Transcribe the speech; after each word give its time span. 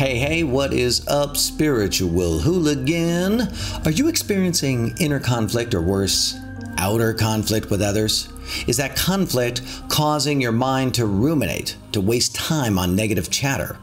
Hey, 0.00 0.16
hey, 0.16 0.44
what 0.44 0.72
is 0.72 1.06
up, 1.08 1.36
spiritual 1.36 2.38
hooligan? 2.38 3.42
Are 3.84 3.90
you 3.90 4.08
experiencing 4.08 4.96
inner 4.98 5.20
conflict 5.20 5.74
or 5.74 5.82
worse, 5.82 6.38
outer 6.78 7.12
conflict 7.12 7.68
with 7.68 7.82
others? 7.82 8.30
Is 8.66 8.78
that 8.78 8.96
conflict 8.96 9.60
causing 9.90 10.40
your 10.40 10.52
mind 10.52 10.94
to 10.94 11.04
ruminate, 11.04 11.76
to 11.92 12.00
waste 12.00 12.34
time 12.34 12.78
on 12.78 12.96
negative 12.96 13.28
chatter? 13.28 13.76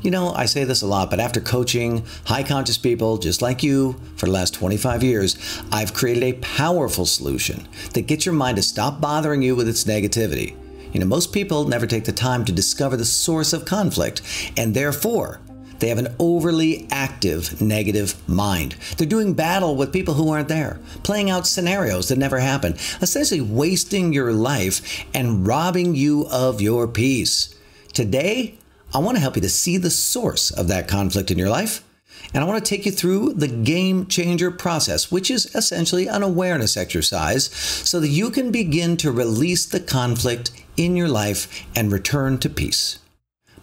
You 0.00 0.10
know, 0.10 0.32
I 0.32 0.46
say 0.46 0.64
this 0.64 0.80
a 0.80 0.86
lot, 0.86 1.10
but 1.10 1.20
after 1.20 1.38
coaching 1.38 2.02
high 2.24 2.44
conscious 2.44 2.78
people 2.78 3.18
just 3.18 3.42
like 3.42 3.62
you 3.62 4.00
for 4.16 4.24
the 4.24 4.32
last 4.32 4.54
25 4.54 5.02
years, 5.02 5.60
I've 5.70 5.92
created 5.92 6.22
a 6.22 6.38
powerful 6.38 7.04
solution 7.04 7.68
that 7.92 8.06
gets 8.06 8.24
your 8.24 8.34
mind 8.34 8.56
to 8.56 8.62
stop 8.62 9.02
bothering 9.02 9.42
you 9.42 9.54
with 9.54 9.68
its 9.68 9.84
negativity. 9.84 10.56
You 10.94 11.00
know, 11.00 11.06
most 11.06 11.34
people 11.34 11.68
never 11.68 11.86
take 11.86 12.06
the 12.06 12.12
time 12.12 12.46
to 12.46 12.52
discover 12.52 12.96
the 12.96 13.04
source 13.04 13.52
of 13.52 13.66
conflict, 13.66 14.22
and 14.56 14.72
therefore, 14.72 15.40
they 15.78 15.88
have 15.88 15.98
an 15.98 16.14
overly 16.18 16.86
active 16.90 17.60
negative 17.60 18.16
mind. 18.28 18.76
They're 18.96 19.06
doing 19.06 19.34
battle 19.34 19.76
with 19.76 19.92
people 19.92 20.14
who 20.14 20.30
aren't 20.30 20.48
there, 20.48 20.80
playing 21.02 21.30
out 21.30 21.46
scenarios 21.46 22.08
that 22.08 22.18
never 22.18 22.38
happen, 22.38 22.74
essentially 23.00 23.40
wasting 23.40 24.12
your 24.12 24.32
life 24.32 25.04
and 25.14 25.46
robbing 25.46 25.94
you 25.94 26.26
of 26.30 26.60
your 26.60 26.88
peace. 26.88 27.54
Today, 27.92 28.54
I 28.94 28.98
want 28.98 29.16
to 29.16 29.20
help 29.20 29.36
you 29.36 29.42
to 29.42 29.48
see 29.48 29.76
the 29.76 29.90
source 29.90 30.50
of 30.50 30.68
that 30.68 30.88
conflict 30.88 31.30
in 31.30 31.38
your 31.38 31.50
life. 31.50 31.84
And 32.34 32.44
I 32.44 32.46
want 32.46 32.62
to 32.62 32.68
take 32.68 32.84
you 32.84 32.92
through 32.92 33.34
the 33.34 33.48
game 33.48 34.06
changer 34.06 34.50
process, 34.50 35.10
which 35.10 35.30
is 35.30 35.54
essentially 35.54 36.08
an 36.08 36.22
awareness 36.22 36.76
exercise, 36.76 37.44
so 37.46 38.00
that 38.00 38.08
you 38.08 38.30
can 38.30 38.50
begin 38.50 38.96
to 38.98 39.10
release 39.10 39.64
the 39.64 39.80
conflict 39.80 40.50
in 40.76 40.96
your 40.96 41.08
life 41.08 41.66
and 41.74 41.90
return 41.90 42.38
to 42.38 42.50
peace. 42.50 42.98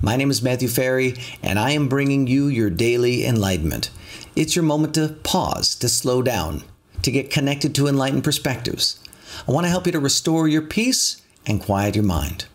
My 0.01 0.17
name 0.17 0.29
is 0.29 0.41
Matthew 0.41 0.67
Ferry, 0.67 1.15
and 1.41 1.57
I 1.57 1.71
am 1.71 1.87
bringing 1.87 2.27
you 2.27 2.47
your 2.47 2.69
daily 2.69 3.25
enlightenment. 3.25 3.89
It's 4.35 4.55
your 4.55 4.63
moment 4.63 4.93
to 4.95 5.15
pause, 5.23 5.73
to 5.75 5.87
slow 5.87 6.21
down, 6.21 6.63
to 7.01 7.11
get 7.11 7.29
connected 7.29 7.73
to 7.75 7.87
enlightened 7.87 8.23
perspectives. 8.23 8.99
I 9.47 9.51
want 9.51 9.65
to 9.65 9.69
help 9.69 9.85
you 9.85 9.91
to 9.93 9.99
restore 9.99 10.47
your 10.47 10.61
peace 10.61 11.21
and 11.45 11.61
quiet 11.61 11.95
your 11.95 12.03
mind. 12.03 12.45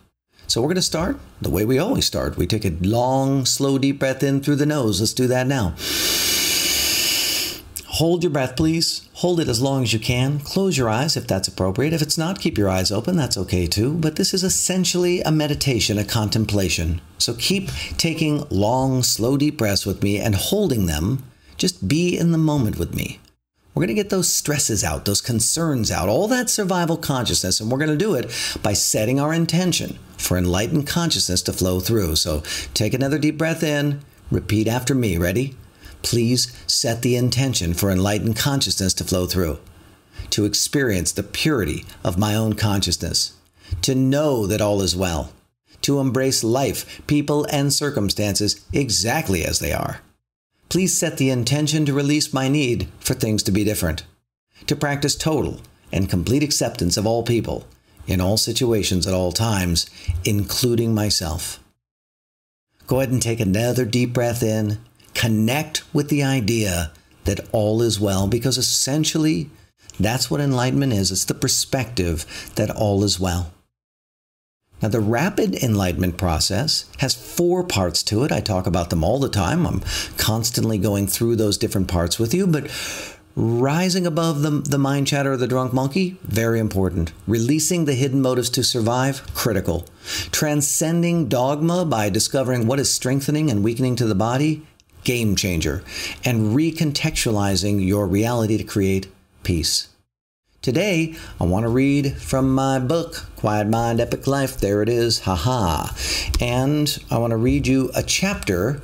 So, 0.47 0.61
we're 0.61 0.67
going 0.67 0.75
to 0.75 0.81
start 0.81 1.17
the 1.41 1.49
way 1.49 1.65
we 1.65 1.79
always 1.79 2.05
start. 2.05 2.37
We 2.37 2.45
take 2.45 2.65
a 2.65 2.77
long, 2.81 3.45
slow, 3.45 3.77
deep 3.77 3.99
breath 3.99 4.21
in 4.21 4.41
through 4.41 4.57
the 4.57 4.65
nose. 4.65 4.99
Let's 4.99 5.13
do 5.13 5.27
that 5.27 5.47
now. 5.47 5.75
Hold 8.01 8.23
your 8.23 8.31
breath, 8.31 8.55
please. 8.55 9.07
Hold 9.13 9.39
it 9.39 9.47
as 9.47 9.61
long 9.61 9.83
as 9.83 9.93
you 9.93 9.99
can. 9.99 10.39
Close 10.39 10.75
your 10.75 10.89
eyes 10.89 11.15
if 11.15 11.27
that's 11.27 11.47
appropriate. 11.47 11.93
If 11.93 12.01
it's 12.01 12.17
not, 12.17 12.39
keep 12.39 12.57
your 12.57 12.67
eyes 12.67 12.91
open. 12.91 13.15
That's 13.15 13.37
okay 13.37 13.67
too. 13.67 13.93
But 13.93 14.15
this 14.15 14.33
is 14.33 14.43
essentially 14.43 15.21
a 15.21 15.29
meditation, 15.29 15.99
a 15.99 16.03
contemplation. 16.03 16.99
So 17.19 17.35
keep 17.35 17.69
taking 17.97 18.43
long, 18.49 19.03
slow, 19.03 19.37
deep 19.37 19.55
breaths 19.55 19.85
with 19.85 20.01
me 20.01 20.17
and 20.17 20.33
holding 20.33 20.87
them. 20.87 21.23
Just 21.57 21.87
be 21.87 22.17
in 22.17 22.31
the 22.31 22.39
moment 22.39 22.79
with 22.79 22.95
me. 22.95 23.19
We're 23.75 23.81
going 23.81 23.95
to 23.95 24.01
get 24.01 24.09
those 24.09 24.33
stresses 24.33 24.83
out, 24.83 25.05
those 25.05 25.21
concerns 25.21 25.91
out, 25.91 26.09
all 26.09 26.27
that 26.27 26.49
survival 26.49 26.97
consciousness, 26.97 27.59
and 27.59 27.69
we're 27.69 27.77
going 27.77 27.91
to 27.91 27.95
do 27.95 28.15
it 28.15 28.31
by 28.63 28.73
setting 28.73 29.19
our 29.19 29.31
intention 29.31 29.99
for 30.17 30.39
enlightened 30.39 30.87
consciousness 30.87 31.43
to 31.43 31.53
flow 31.53 31.79
through. 31.79 32.15
So 32.15 32.41
take 32.73 32.95
another 32.95 33.19
deep 33.19 33.37
breath 33.37 33.61
in, 33.61 34.01
repeat 34.31 34.67
after 34.67 34.95
me. 34.95 35.19
Ready? 35.19 35.55
Please 36.01 36.51
set 36.67 37.01
the 37.01 37.15
intention 37.15 37.73
for 37.73 37.91
enlightened 37.91 38.35
consciousness 38.35 38.93
to 38.95 39.03
flow 39.03 39.25
through, 39.25 39.59
to 40.31 40.45
experience 40.45 41.11
the 41.11 41.23
purity 41.23 41.85
of 42.03 42.17
my 42.17 42.35
own 42.35 42.53
consciousness, 42.53 43.33
to 43.81 43.95
know 43.95 44.47
that 44.47 44.61
all 44.61 44.81
is 44.81 44.95
well, 44.95 45.31
to 45.81 45.99
embrace 45.99 46.43
life, 46.43 47.01
people, 47.07 47.45
and 47.51 47.73
circumstances 47.73 48.65
exactly 48.73 49.43
as 49.43 49.59
they 49.59 49.71
are. 49.71 50.01
Please 50.69 50.97
set 50.97 51.17
the 51.17 51.29
intention 51.29 51.85
to 51.85 51.93
release 51.93 52.33
my 52.33 52.47
need 52.47 52.87
for 52.99 53.13
things 53.13 53.43
to 53.43 53.51
be 53.51 53.63
different, 53.63 54.03
to 54.67 54.75
practice 54.75 55.15
total 55.15 55.59
and 55.91 56.09
complete 56.09 56.43
acceptance 56.43 56.97
of 56.97 57.05
all 57.05 57.23
people, 57.23 57.65
in 58.07 58.21
all 58.21 58.37
situations 58.37 59.05
at 59.05 59.13
all 59.13 59.31
times, 59.31 59.89
including 60.23 60.95
myself. 60.95 61.59
Go 62.87 62.99
ahead 62.99 63.11
and 63.11 63.21
take 63.21 63.39
another 63.39 63.85
deep 63.85 64.13
breath 64.13 64.43
in 64.43 64.79
connect 65.21 65.83
with 65.93 66.09
the 66.09 66.23
idea 66.23 66.91
that 67.25 67.47
all 67.51 67.83
is 67.83 67.99
well, 67.99 68.25
because 68.27 68.57
essentially 68.57 69.51
that's 69.99 70.31
what 70.31 70.41
enlightenment 70.41 70.93
is 70.93 71.11
it's 71.11 71.25
the 71.25 71.35
perspective 71.35 72.25
that 72.55 72.71
all 72.71 73.03
is 73.03 73.19
well. 73.19 73.53
Now, 74.81 74.89
the 74.89 74.99
rapid 74.99 75.53
enlightenment 75.53 76.17
process 76.17 76.85
has 76.97 77.13
four 77.13 77.63
parts 77.63 78.01
to 78.03 78.23
it. 78.23 78.31
I 78.31 78.39
talk 78.39 78.65
about 78.65 78.89
them 78.89 79.03
all 79.03 79.19
the 79.19 79.29
time. 79.29 79.67
I'm 79.67 79.83
constantly 80.17 80.79
going 80.79 81.05
through 81.05 81.35
those 81.35 81.59
different 81.59 81.87
parts 81.87 82.17
with 82.17 82.33
you, 82.33 82.47
but 82.47 82.71
rising 83.35 84.07
above 84.07 84.41
the, 84.41 84.49
the 84.49 84.79
mind 84.79 85.05
chatter 85.05 85.33
of 85.33 85.39
the 85.39 85.47
drunk 85.47 85.71
monkey, 85.71 86.17
very 86.23 86.59
important. 86.59 87.13
Releasing 87.27 87.85
the 87.85 87.93
hidden 87.93 88.23
motives 88.23 88.49
to 88.49 88.63
survive, 88.63 89.21
critical. 89.35 89.85
Transcending 90.31 91.29
dogma 91.29 91.85
by 91.85 92.09
discovering 92.09 92.65
what 92.65 92.79
is 92.79 92.91
strengthening 92.91 93.51
and 93.51 93.63
weakening 93.63 93.95
to 93.97 94.05
the 94.07 94.15
body, 94.15 94.65
game 95.03 95.35
changer, 95.35 95.83
and 96.23 96.55
recontextualizing 96.55 97.85
your 97.85 98.07
reality 98.07 98.57
to 98.57 98.63
create 98.63 99.11
peace. 99.43 99.87
Today, 100.61 101.15
I 101.39 101.45
want 101.45 101.63
to 101.63 101.69
read 101.69 102.17
from 102.17 102.53
my 102.53 102.77
book, 102.77 103.25
Quiet 103.35 103.67
Mind, 103.67 103.99
Epic 103.99 104.27
Life. 104.27 104.57
There 104.57 104.83
it 104.83 104.89
is, 104.89 105.21
haha. 105.21 105.87
And 106.39 107.03
I 107.09 107.17
want 107.17 107.31
to 107.31 107.37
read 107.37 107.65
you 107.65 107.89
a 107.95 108.03
chapter. 108.03 108.83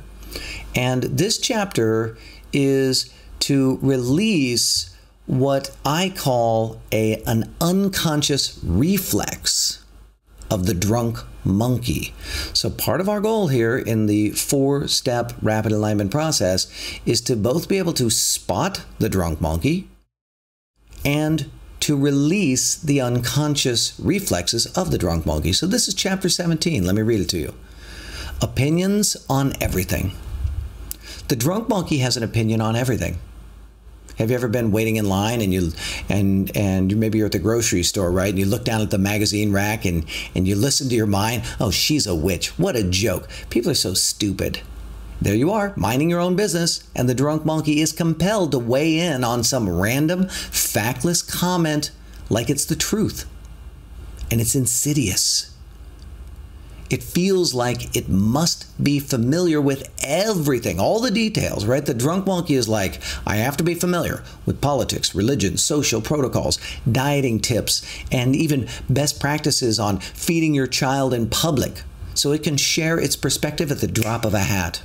And 0.74 1.04
this 1.04 1.38
chapter 1.38 2.18
is 2.52 3.14
to 3.40 3.78
release 3.80 4.96
what 5.26 5.70
I 5.84 6.12
call 6.16 6.80
a, 6.90 7.22
an 7.28 7.54
unconscious 7.60 8.58
reflex 8.64 9.84
of 10.50 10.66
the 10.66 10.74
drunk 10.74 11.18
monkey. 11.44 12.14
So, 12.52 12.70
part 12.70 13.00
of 13.00 13.08
our 13.08 13.20
goal 13.20 13.48
here 13.48 13.76
in 13.76 14.06
the 14.06 14.30
four 14.30 14.88
step 14.88 15.32
rapid 15.42 15.72
alignment 15.72 16.10
process 16.10 16.70
is 17.04 17.20
to 17.22 17.36
both 17.36 17.68
be 17.68 17.78
able 17.78 17.94
to 17.94 18.10
spot 18.10 18.82
the 18.98 19.08
drunk 19.08 19.40
monkey 19.40 19.88
and 21.04 21.50
to 21.80 21.96
release 21.96 22.74
the 22.74 23.00
unconscious 23.00 23.98
reflexes 23.98 24.66
of 24.76 24.90
the 24.90 24.98
drunk 24.98 25.24
monkey. 25.24 25.52
So, 25.52 25.66
this 25.66 25.88
is 25.88 25.94
chapter 25.94 26.28
17. 26.28 26.84
Let 26.84 26.94
me 26.94 27.02
read 27.02 27.20
it 27.20 27.28
to 27.30 27.38
you. 27.38 27.54
Opinions 28.40 29.16
on 29.28 29.52
everything. 29.60 30.12
The 31.28 31.36
drunk 31.36 31.68
monkey 31.68 31.98
has 31.98 32.16
an 32.16 32.22
opinion 32.22 32.60
on 32.60 32.76
everything. 32.76 33.18
Have 34.18 34.30
you 34.30 34.36
ever 34.36 34.48
been 34.48 34.72
waiting 34.72 34.96
in 34.96 35.08
line 35.08 35.40
and 35.40 35.54
you 35.54 35.72
and 36.08 36.54
and 36.56 36.96
maybe 36.96 37.18
you're 37.18 37.26
at 37.26 37.32
the 37.32 37.38
grocery 37.38 37.84
store, 37.84 38.10
right? 38.10 38.30
And 38.30 38.38
you 38.38 38.46
look 38.46 38.64
down 38.64 38.80
at 38.80 38.90
the 38.90 38.98
magazine 38.98 39.52
rack 39.52 39.84
and 39.84 40.04
and 40.34 40.46
you 40.46 40.56
listen 40.56 40.88
to 40.88 40.94
your 40.94 41.06
mind. 41.06 41.44
Oh, 41.60 41.70
she's 41.70 42.06
a 42.06 42.14
witch. 42.14 42.58
What 42.58 42.74
a 42.74 42.82
joke. 42.82 43.28
People 43.48 43.70
are 43.70 43.74
so 43.74 43.94
stupid. 43.94 44.60
There 45.20 45.34
you 45.34 45.50
are, 45.50 45.72
minding 45.76 46.10
your 46.10 46.20
own 46.20 46.36
business, 46.36 46.88
and 46.94 47.08
the 47.08 47.14
drunk 47.14 47.44
monkey 47.44 47.80
is 47.80 47.92
compelled 47.92 48.52
to 48.52 48.58
weigh 48.58 48.98
in 49.00 49.24
on 49.24 49.42
some 49.42 49.68
random, 49.68 50.26
factless 50.26 51.28
comment 51.28 51.90
like 52.30 52.48
it's 52.48 52.64
the 52.64 52.76
truth. 52.76 53.24
And 54.30 54.40
it's 54.40 54.54
insidious 54.54 55.57
it 56.90 57.02
feels 57.02 57.54
like 57.54 57.94
it 57.96 58.08
must 58.08 58.66
be 58.82 58.98
familiar 58.98 59.60
with 59.60 59.90
everything, 60.02 60.80
all 60.80 61.00
the 61.00 61.10
details, 61.10 61.66
right? 61.66 61.84
The 61.84 61.94
drunk 61.94 62.26
monkey 62.26 62.54
is 62.54 62.68
like, 62.68 63.00
I 63.26 63.36
have 63.36 63.56
to 63.58 63.64
be 63.64 63.74
familiar 63.74 64.22
with 64.46 64.60
politics, 64.60 65.14
religion, 65.14 65.56
social 65.56 66.00
protocols, 66.00 66.58
dieting 66.90 67.40
tips, 67.40 67.86
and 68.10 68.34
even 68.34 68.68
best 68.88 69.20
practices 69.20 69.78
on 69.78 70.00
feeding 70.00 70.54
your 70.54 70.66
child 70.66 71.12
in 71.12 71.28
public 71.28 71.82
so 72.14 72.32
it 72.32 72.42
can 72.42 72.56
share 72.56 72.98
its 72.98 73.16
perspective 73.16 73.70
at 73.70 73.78
the 73.78 73.86
drop 73.86 74.24
of 74.24 74.34
a 74.34 74.40
hat, 74.40 74.82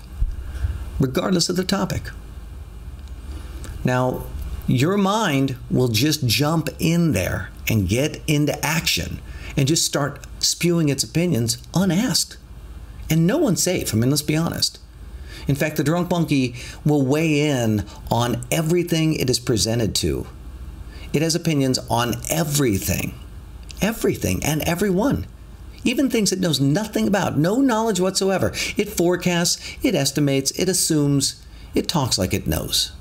regardless 1.00 1.50
of 1.50 1.56
the 1.56 1.64
topic. 1.64 2.10
Now, 3.84 4.24
your 4.68 4.98
mind 4.98 5.58
will 5.70 5.90
just 5.90 6.26
jump 6.26 6.70
in 6.80 7.12
there 7.12 7.50
and 7.68 7.88
get 7.88 8.22
into 8.28 8.64
action 8.66 9.20
and 9.58 9.68
just 9.68 9.86
start 9.86 10.26
spewing 10.54 10.90
its 10.90 11.04
opinions 11.04 11.58
unasked. 11.74 12.38
And 13.10 13.28
no 13.28 13.38
one's 13.38 13.62
safe. 13.62 13.94
I 13.94 13.98
mean, 13.98 14.10
let's 14.10 14.22
be 14.22 14.38
honest. 14.38 14.80
In 15.48 15.56
fact, 15.56 15.78
the 15.78 15.84
drunk 15.84 16.10
monkey 16.10 16.56
will 16.86 17.06
weigh 17.06 17.42
in 17.42 17.86
on 18.10 18.46
everything 18.50 19.14
it 19.14 19.30
is 19.30 19.40
presented 19.40 19.94
to. 19.96 20.28
It 21.12 21.22
has 21.22 21.36
opinions 21.36 21.80
on 21.90 22.16
everything, 22.30 23.14
everything, 23.82 24.44
and 24.44 24.62
everyone. 24.62 25.28
Even 25.84 26.10
things 26.10 26.32
it 26.32 26.40
knows 26.40 26.62
nothing 26.62 27.08
about, 27.08 27.38
no 27.38 27.58
knowledge 27.58 28.00
whatsoever. 28.00 28.54
It 28.78 28.90
forecasts, 28.90 29.60
it 29.84 29.96
estimates, 29.96 30.52
it 30.52 30.70
assumes, 30.70 31.44
it 31.76 31.90
talks 31.90 32.18
like 32.18 32.34
it 32.34 32.48
knows. 32.48 32.94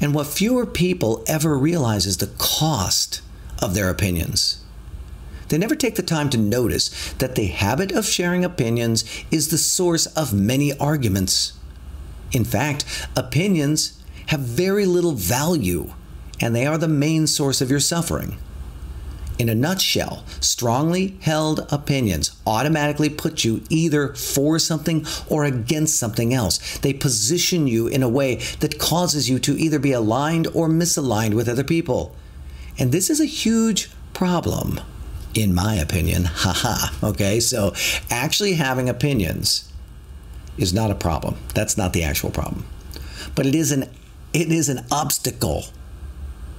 And 0.00 0.14
what 0.14 0.26
fewer 0.26 0.66
people 0.66 1.22
ever 1.26 1.56
realize 1.58 2.06
is 2.06 2.16
the 2.16 2.32
cost 2.38 3.20
of 3.60 3.74
their 3.74 3.90
opinions. 3.90 4.61
They 5.52 5.58
never 5.58 5.76
take 5.76 5.96
the 5.96 6.02
time 6.02 6.30
to 6.30 6.38
notice 6.38 7.12
that 7.18 7.34
the 7.34 7.48
habit 7.48 7.92
of 7.92 8.06
sharing 8.06 8.42
opinions 8.42 9.04
is 9.30 9.48
the 9.48 9.58
source 9.58 10.06
of 10.06 10.32
many 10.32 10.74
arguments. 10.78 11.52
In 12.32 12.42
fact, 12.42 12.86
opinions 13.14 14.02
have 14.28 14.40
very 14.40 14.86
little 14.86 15.12
value, 15.12 15.92
and 16.40 16.56
they 16.56 16.66
are 16.66 16.78
the 16.78 16.88
main 16.88 17.26
source 17.26 17.60
of 17.60 17.70
your 17.70 17.80
suffering. 17.80 18.38
In 19.38 19.50
a 19.50 19.54
nutshell, 19.54 20.24
strongly 20.40 21.18
held 21.20 21.70
opinions 21.70 22.34
automatically 22.46 23.10
put 23.10 23.44
you 23.44 23.62
either 23.68 24.14
for 24.14 24.58
something 24.58 25.04
or 25.28 25.44
against 25.44 25.98
something 25.98 26.32
else. 26.32 26.78
They 26.78 26.94
position 26.94 27.66
you 27.66 27.88
in 27.88 28.02
a 28.02 28.08
way 28.08 28.36
that 28.60 28.78
causes 28.78 29.28
you 29.28 29.38
to 29.40 29.58
either 29.60 29.78
be 29.78 29.92
aligned 29.92 30.46
or 30.54 30.66
misaligned 30.66 31.34
with 31.34 31.46
other 31.46 31.62
people. 31.62 32.16
And 32.78 32.90
this 32.90 33.10
is 33.10 33.20
a 33.20 33.26
huge 33.26 33.90
problem 34.14 34.80
in 35.34 35.54
my 35.54 35.74
opinion. 35.74 36.24
Haha. 36.26 37.06
okay, 37.10 37.40
so 37.40 37.74
actually 38.10 38.54
having 38.54 38.88
opinions 38.88 39.72
is 40.58 40.72
not 40.72 40.90
a 40.90 40.94
problem. 40.94 41.36
That's 41.54 41.76
not 41.76 41.92
the 41.92 42.02
actual 42.02 42.30
problem. 42.30 42.66
But 43.34 43.46
it 43.46 43.54
is 43.54 43.72
an 43.72 43.88
it 44.32 44.50
is 44.50 44.68
an 44.68 44.86
obstacle 44.90 45.64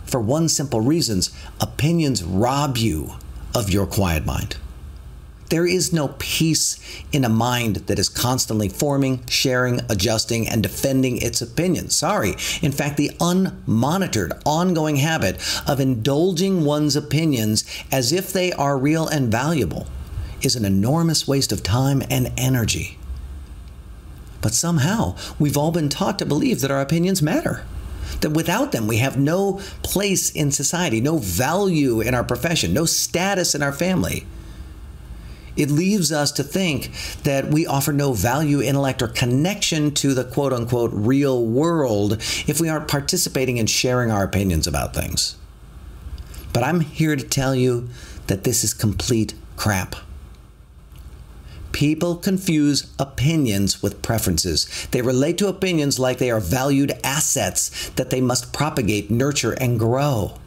for 0.05 0.19
one 0.19 0.47
simple 0.49 0.81
reasons. 0.81 1.35
Opinions 1.59 2.23
rob 2.23 2.77
you 2.77 3.13
of 3.55 3.69
your 3.69 3.85
quiet 3.85 4.25
mind. 4.25 4.57
There 5.53 5.67
is 5.67 5.93
no 5.93 6.15
peace 6.17 6.79
in 7.11 7.23
a 7.23 7.29
mind 7.29 7.75
that 7.85 7.99
is 7.99 8.09
constantly 8.09 8.69
forming, 8.69 9.23
sharing, 9.27 9.81
adjusting, 9.87 10.49
and 10.49 10.63
defending 10.63 11.17
its 11.17 11.43
opinions. 11.43 11.95
Sorry. 11.95 12.31
In 12.63 12.71
fact, 12.71 12.97
the 12.97 13.11
unmonitored, 13.19 14.41
ongoing 14.47 14.95
habit 14.95 15.37
of 15.67 15.79
indulging 15.79 16.65
one's 16.65 16.95
opinions 16.95 17.65
as 17.91 18.11
if 18.11 18.33
they 18.33 18.51
are 18.51 18.79
real 18.79 19.07
and 19.07 19.31
valuable 19.31 19.85
is 20.41 20.55
an 20.55 20.65
enormous 20.65 21.27
waste 21.27 21.51
of 21.51 21.61
time 21.61 22.01
and 22.09 22.31
energy. 22.35 22.97
But 24.41 24.55
somehow, 24.55 25.15
we've 25.37 25.55
all 25.55 25.71
been 25.71 25.89
taught 25.89 26.17
to 26.17 26.25
believe 26.25 26.61
that 26.61 26.71
our 26.71 26.81
opinions 26.81 27.21
matter 27.21 27.63
that 28.21 28.31
without 28.31 28.71
them 28.71 28.87
we 28.87 28.97
have 28.97 29.19
no 29.19 29.61
place 29.83 30.31
in 30.31 30.49
society, 30.49 30.99
no 30.99 31.19
value 31.19 32.01
in 32.01 32.15
our 32.15 32.23
profession, 32.23 32.73
no 32.73 32.85
status 32.85 33.53
in 33.53 33.61
our 33.61 33.71
family. 33.71 34.25
It 35.55 35.69
leaves 35.69 36.11
us 36.11 36.31
to 36.33 36.43
think 36.43 36.91
that 37.23 37.49
we 37.49 37.67
offer 37.67 37.93
no 37.93 38.13
value, 38.13 38.61
intellect, 38.61 39.01
or 39.01 39.07
connection 39.07 39.91
to 39.95 40.13
the 40.13 40.23
quote 40.23 40.53
unquote 40.53 40.91
real 40.93 41.45
world 41.45 42.13
if 42.47 42.59
we 42.59 42.69
aren't 42.69 42.87
participating 42.87 43.59
and 43.59 43.69
sharing 43.69 44.09
our 44.09 44.23
opinions 44.23 44.65
about 44.65 44.95
things. 44.95 45.35
But 46.53 46.63
I'm 46.63 46.81
here 46.81 47.15
to 47.15 47.23
tell 47.23 47.55
you 47.55 47.89
that 48.27 48.43
this 48.43 48.63
is 48.63 48.73
complete 48.73 49.33
crap. 49.57 49.95
People 51.71 52.15
confuse 52.15 52.91
opinions 52.99 53.81
with 53.81 54.03
preferences. 54.03 54.87
They 54.91 55.01
relate 55.01 55.39
to 55.39 55.47
opinions 55.47 55.97
like 55.97 56.19
they 56.19 56.29
are 56.29 56.39
valued 56.39 56.93
assets 57.03 57.89
that 57.91 58.11
they 58.11 58.21
must 58.21 58.53
propagate, 58.53 59.09
nurture, 59.09 59.53
and 59.53 59.79
grow. 59.79 60.37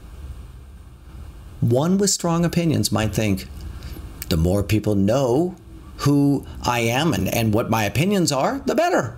One 1.60 1.98
with 1.98 2.10
strong 2.10 2.44
opinions 2.44 2.92
might 2.92 3.12
think, 3.12 3.48
the 4.28 4.36
more 4.36 4.62
people 4.62 4.94
know 4.94 5.56
who 5.98 6.46
I 6.62 6.80
am 6.80 7.12
and, 7.12 7.28
and 7.28 7.54
what 7.54 7.70
my 7.70 7.84
opinions 7.84 8.32
are, 8.32 8.60
the 8.66 8.74
better. 8.74 9.16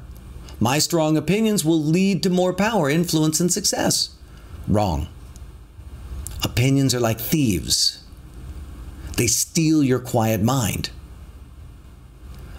My 0.61 0.79
strong 0.79 1.17
opinions 1.17 1.65
will 1.65 1.83
lead 1.83 2.23
to 2.23 2.31
more 2.31 2.53
power, 2.53 2.91
influence, 2.91 3.41
and 3.41 3.53
success. 3.53 4.11
Wrong. 4.67 5.09
Opinions 6.43 6.95
are 6.95 7.01
like 7.01 7.21
thieves, 7.21 8.03
they 9.17 9.27
steal 9.27 9.83
your 9.83 9.99
quiet 9.99 10.43
mind. 10.43 10.91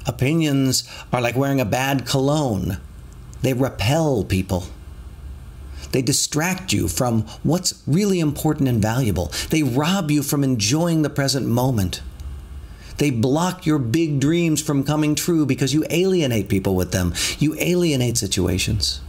Opinions 0.06 0.90
are 1.14 1.22
like 1.22 1.38
wearing 1.38 1.62
a 1.62 1.66
bad 1.66 2.06
cologne, 2.06 2.78
they 3.42 3.54
repel 3.54 4.24
people. 4.24 4.66
They 5.92 6.02
distract 6.02 6.72
you 6.72 6.88
from 6.88 7.24
what's 7.42 7.82
really 7.88 8.20
important 8.20 8.70
and 8.70 8.82
valuable. 8.82 9.32
They 9.50 9.64
rob 9.64 10.12
you 10.12 10.22
from 10.22 10.44
enjoying 10.44 11.02
the 11.02 11.10
present 11.10 11.48
moment. 11.48 12.02
They 13.00 13.12
block 13.12 13.66
your 13.66 13.80
big 13.80 14.20
dreams 14.20 14.62
from 14.62 14.84
coming 14.84 15.16
true 15.16 15.46
because 15.46 15.74
you 15.74 15.86
alienate 15.90 16.50
people 16.50 16.76
with 16.76 16.92
them. 16.92 17.14
You 17.40 17.56
alienate 17.58 18.18
situations. 18.18 19.02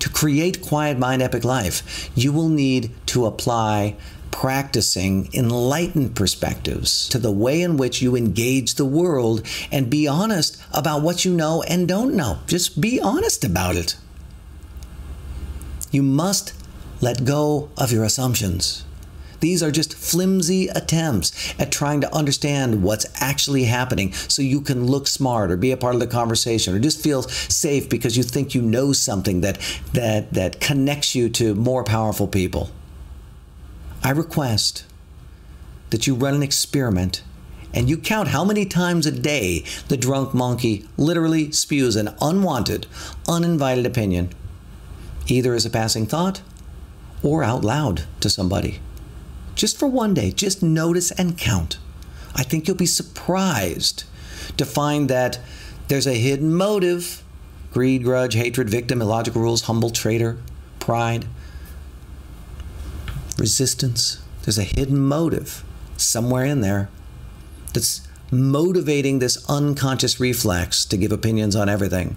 To 0.00 0.08
create 0.08 0.60
quiet 0.60 0.98
mind 0.98 1.22
epic 1.22 1.44
life, 1.44 2.10
you 2.14 2.32
will 2.32 2.48
need 2.48 2.90
to 3.06 3.26
apply 3.26 3.96
practicing 4.30 5.28
enlightened 5.32 6.14
perspectives 6.14 7.08
to 7.08 7.18
the 7.18 7.32
way 7.32 7.62
in 7.62 7.76
which 7.76 8.02
you 8.02 8.14
engage 8.14 8.74
the 8.74 8.84
world 8.84 9.44
and 9.72 9.90
be 9.90 10.06
honest 10.06 10.60
about 10.72 11.02
what 11.02 11.24
you 11.24 11.34
know 11.34 11.62
and 11.62 11.88
don't 11.88 12.14
know. 12.14 12.38
Just 12.46 12.80
be 12.80 13.00
honest 13.00 13.44
about 13.44 13.76
it. 13.76 13.96
You 15.90 16.02
must 16.02 16.52
let 17.00 17.24
go 17.24 17.70
of 17.76 17.90
your 17.90 18.04
assumptions. 18.04 18.84
These 19.40 19.62
are 19.62 19.70
just 19.70 19.94
flimsy 19.94 20.68
attempts 20.68 21.54
at 21.58 21.70
trying 21.70 22.00
to 22.00 22.14
understand 22.14 22.82
what's 22.82 23.06
actually 23.22 23.64
happening 23.64 24.12
so 24.12 24.42
you 24.42 24.60
can 24.60 24.86
look 24.86 25.06
smart 25.06 25.50
or 25.50 25.56
be 25.56 25.70
a 25.70 25.76
part 25.76 25.94
of 25.94 26.00
the 26.00 26.06
conversation 26.06 26.74
or 26.74 26.80
just 26.80 27.02
feel 27.02 27.22
safe 27.22 27.88
because 27.88 28.16
you 28.16 28.22
think 28.22 28.54
you 28.54 28.62
know 28.62 28.92
something 28.92 29.40
that 29.42 29.58
that 29.92 30.32
that 30.32 30.60
connects 30.60 31.14
you 31.14 31.28
to 31.30 31.54
more 31.54 31.84
powerful 31.84 32.26
people. 32.26 32.70
I 34.02 34.10
request 34.10 34.84
that 35.90 36.06
you 36.06 36.14
run 36.14 36.34
an 36.34 36.42
experiment 36.42 37.22
and 37.74 37.88
you 37.88 37.98
count 37.98 38.28
how 38.28 38.44
many 38.44 38.64
times 38.64 39.06
a 39.06 39.12
day 39.12 39.64
the 39.88 39.96
drunk 39.96 40.34
monkey 40.34 40.88
literally 40.96 41.52
spews 41.52 41.96
an 41.96 42.14
unwanted, 42.20 42.86
uninvited 43.28 43.86
opinion, 43.86 44.30
either 45.26 45.54
as 45.54 45.66
a 45.66 45.70
passing 45.70 46.06
thought 46.06 46.40
or 47.22 47.44
out 47.44 47.64
loud 47.64 48.04
to 48.20 48.30
somebody 48.30 48.80
just 49.58 49.76
for 49.76 49.88
one 49.88 50.14
day, 50.14 50.30
just 50.30 50.62
notice 50.62 51.10
and 51.10 51.36
count. 51.36 51.78
I 52.34 52.44
think 52.44 52.66
you'll 52.66 52.76
be 52.76 52.86
surprised 52.86 54.04
to 54.56 54.64
find 54.64 55.10
that 55.10 55.40
there's 55.88 56.06
a 56.06 56.14
hidden 56.14 56.54
motive 56.54 57.24
greed, 57.72 58.02
grudge, 58.02 58.34
hatred, 58.34 58.70
victim, 58.70 59.02
illogical 59.02 59.42
rules, 59.42 59.62
humble, 59.62 59.90
traitor, 59.90 60.38
pride, 60.78 61.26
resistance. 63.36 64.22
There's 64.42 64.58
a 64.58 64.64
hidden 64.64 64.98
motive 64.98 65.64
somewhere 65.96 66.44
in 66.44 66.62
there 66.62 66.88
that's 67.74 68.08
motivating 68.30 69.18
this 69.18 69.44
unconscious 69.50 70.18
reflex 70.18 70.84
to 70.86 70.96
give 70.96 71.12
opinions 71.12 71.54
on 71.54 71.68
everything. 71.68 72.16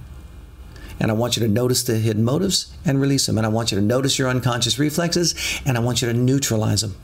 And 1.00 1.12
I 1.12 1.15
want 1.15 1.36
you 1.36 1.43
to 1.43 1.51
notice 1.51 1.83
the 1.83 1.98
hidden 1.98 2.24
motives 2.24 2.71
and 2.86 3.01
release 3.01 3.25
them. 3.25 3.38
And 3.38 3.45
I 3.45 3.50
want 3.50 3.71
you 3.71 3.79
to 3.79 3.83
notice 3.83 4.17
your 4.17 4.29
unconscious 4.29 4.79
reflexes 4.79 5.36
and 5.65 5.75
I 5.75 5.81
want 5.81 6.01
you 6.01 6.07
to 6.07 6.13
neutralize 6.13 6.81
them. 6.81 6.95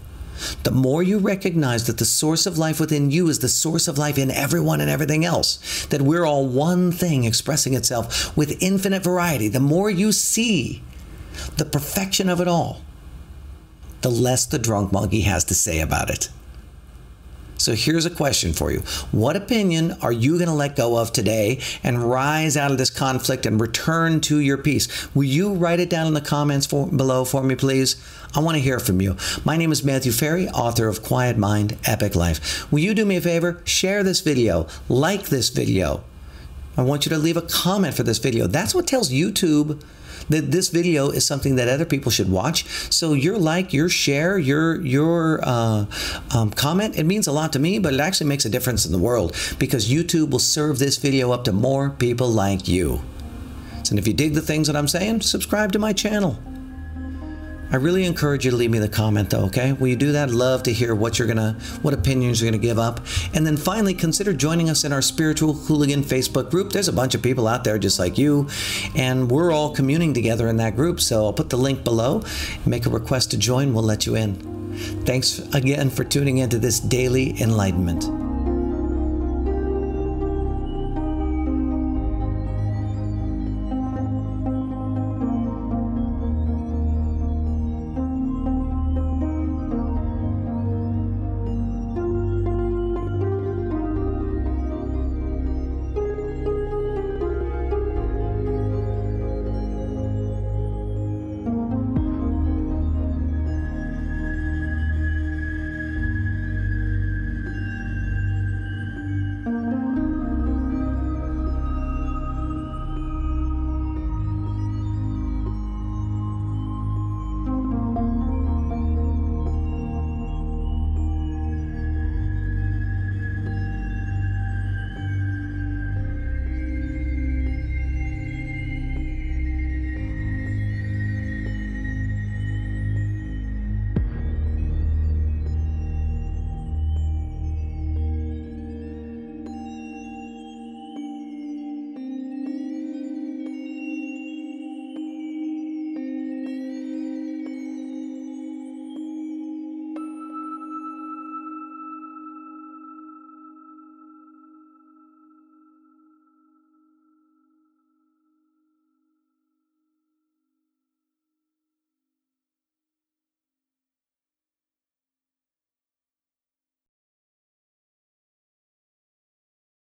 The 0.63 0.71
more 0.71 1.03
you 1.03 1.17
recognize 1.17 1.87
that 1.87 1.97
the 1.97 2.05
source 2.05 2.45
of 2.45 2.57
life 2.57 2.79
within 2.79 3.11
you 3.11 3.29
is 3.29 3.39
the 3.39 3.49
source 3.49 3.87
of 3.87 3.97
life 3.97 4.17
in 4.17 4.31
everyone 4.31 4.81
and 4.81 4.89
everything 4.89 5.25
else, 5.25 5.85
that 5.87 6.01
we're 6.01 6.25
all 6.25 6.47
one 6.47 6.91
thing 6.91 7.23
expressing 7.23 7.73
itself 7.73 8.35
with 8.37 8.61
infinite 8.61 9.03
variety, 9.03 9.47
the 9.47 9.59
more 9.59 9.89
you 9.89 10.11
see 10.11 10.81
the 11.57 11.65
perfection 11.65 12.29
of 12.29 12.41
it 12.41 12.47
all, 12.47 12.81
the 14.01 14.11
less 14.11 14.45
the 14.45 14.59
drunk 14.59 14.91
monkey 14.91 15.21
has 15.21 15.43
to 15.45 15.55
say 15.55 15.79
about 15.79 16.09
it. 16.09 16.29
So 17.67 17.73
here's 17.73 18.05
a 18.05 18.09
question 18.09 18.53
for 18.53 18.71
you. 18.71 18.79
What 19.11 19.35
opinion 19.35 19.97
are 20.01 20.13
you 20.13 20.35
going 20.37 20.47
to 20.47 20.53
let 20.53 20.77
go 20.77 20.97
of 20.97 21.11
today 21.11 21.59
and 21.83 22.01
rise 22.01 22.55
out 22.55 22.71
of 22.71 22.77
this 22.77 22.89
conflict 22.89 23.45
and 23.45 23.59
return 23.59 24.21
to 24.21 24.39
your 24.39 24.57
peace? 24.57 25.13
Will 25.13 25.25
you 25.25 25.53
write 25.53 25.81
it 25.81 25.89
down 25.89 26.07
in 26.07 26.13
the 26.13 26.21
comments 26.21 26.65
for, 26.65 26.87
below 26.87 27.25
for 27.25 27.43
me, 27.43 27.55
please? 27.55 28.01
I 28.33 28.39
want 28.39 28.55
to 28.55 28.61
hear 28.61 28.79
from 28.79 29.01
you. 29.01 29.17
My 29.43 29.57
name 29.57 29.73
is 29.73 29.83
Matthew 29.83 30.13
Ferry, 30.13 30.47
author 30.47 30.87
of 30.87 31.03
Quiet 31.03 31.37
Mind, 31.37 31.77
Epic 31.83 32.15
Life. 32.15 32.71
Will 32.71 32.79
you 32.79 32.93
do 32.93 33.05
me 33.05 33.17
a 33.17 33.21
favor? 33.21 33.61
Share 33.65 34.01
this 34.01 34.21
video, 34.21 34.67
like 34.87 35.23
this 35.23 35.49
video. 35.49 36.05
I 36.77 36.83
want 36.83 37.05
you 37.05 37.09
to 37.09 37.17
leave 37.17 37.37
a 37.37 37.41
comment 37.41 37.95
for 37.95 38.03
this 38.03 38.19
video. 38.19 38.45
That's 38.45 38.75
what 38.75 38.85
tells 38.85 39.11
YouTube 39.11 39.83
that 40.29 40.51
this 40.51 40.69
video 40.69 41.09
is 41.09 41.25
something 41.25 41.55
that 41.55 41.67
other 41.67 41.85
people 41.85 42.11
should 42.11 42.29
watch. 42.29 42.65
So 42.91 43.13
your 43.13 43.37
like, 43.37 43.73
your 43.73 43.89
share, 43.89 44.37
your 44.37 44.79
your 44.81 45.39
uh, 45.43 45.85
um, 46.35 46.51
comment, 46.51 46.97
it 46.97 47.05
means 47.05 47.27
a 47.27 47.31
lot 47.31 47.53
to 47.53 47.59
me, 47.59 47.79
but 47.79 47.93
it 47.93 47.99
actually 47.99 48.27
makes 48.27 48.45
a 48.45 48.49
difference 48.49 48.85
in 48.85 48.91
the 48.91 48.99
world 48.99 49.35
because 49.57 49.89
YouTube 49.89 50.29
will 50.29 50.39
serve 50.39 50.79
this 50.79 50.97
video 50.97 51.31
up 51.31 51.43
to 51.45 51.51
more 51.51 51.89
people 51.89 52.29
like 52.29 52.67
you. 52.67 53.01
And 53.89 53.97
if 53.97 54.05
you 54.05 54.13
dig 54.13 54.33
the 54.33 54.41
things 54.41 54.67
that 54.67 54.75
I'm 54.75 54.87
saying, 54.87 55.21
subscribe 55.21 55.71
to 55.71 55.79
my 55.79 55.93
channel. 55.93 56.37
I 57.69 57.75
really 57.75 58.05
encourage 58.05 58.45
you 58.45 58.51
to 58.51 58.57
leave 58.57 58.71
me 58.71 58.79
the 58.79 58.87
comment 58.87 59.29
though, 59.29 59.45
okay? 59.45 59.73
Will 59.73 59.87
you 59.87 59.95
do 59.95 60.13
that? 60.13 60.29
Love 60.29 60.63
to 60.63 60.73
hear 60.73 60.95
what 60.95 61.19
you're 61.19 61.27
gonna, 61.27 61.57
what 61.81 61.93
opinions 61.93 62.41
you're 62.41 62.49
gonna 62.49 62.61
give 62.61 62.79
up. 62.79 63.01
And 63.33 63.45
then 63.45 63.57
finally, 63.57 63.93
consider 63.93 64.31
joining 64.31 64.69
us 64.69 64.85
in 64.85 64.93
our 64.93 65.01
Spiritual 65.01 65.53
Hooligan 65.53 66.03
Facebook 66.03 66.49
group. 66.49 66.71
There's 66.71 66.87
a 66.87 66.93
bunch 66.93 67.13
of 67.13 67.21
people 67.21 67.47
out 67.47 67.63
there 67.63 67.77
just 67.77 67.99
like 67.99 68.17
you, 68.17 68.47
and 68.95 69.29
we're 69.29 69.51
all 69.51 69.73
communing 69.73 70.13
together 70.13 70.47
in 70.47 70.57
that 70.57 70.75
group. 70.75 71.01
So 71.01 71.25
I'll 71.25 71.33
put 71.33 71.49
the 71.49 71.57
link 71.57 71.83
below. 71.83 72.23
Make 72.65 72.85
a 72.85 72.89
request 72.89 73.31
to 73.31 73.37
join, 73.37 73.73
we'll 73.73 73.83
let 73.83 74.05
you 74.05 74.15
in. 74.15 74.35
Thanks 75.05 75.39
again 75.53 75.89
for 75.89 76.03
tuning 76.03 76.37
into 76.37 76.59
this 76.59 76.79
daily 76.79 77.41
enlightenment. 77.41 78.26